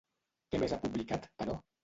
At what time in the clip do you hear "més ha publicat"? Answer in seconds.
0.63-1.29